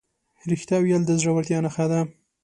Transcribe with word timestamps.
رښتیا 0.49 0.77
ویل 0.81 1.03
د 1.05 1.11
زړهورتیا 1.21 1.57
نښه 1.65 1.85
ده. 1.91 1.99